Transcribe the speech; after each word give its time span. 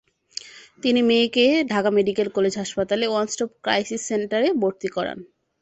তিনি 0.83 0.99
মেয়েকে 1.09 1.43
Dhaka 1.71 1.89
medical 1.97 2.27
college 2.35 2.53
হাসপাতালের 2.57 3.11
ওয়ান 3.11 3.27
স্টপ 3.27 3.51
ক্রাইসিস 3.63 4.01
সেন্টারে 4.09 4.49
ভর্তি 4.61 4.87
করান। 4.95 5.19